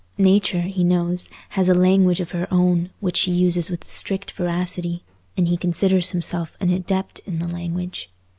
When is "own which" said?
2.51-3.17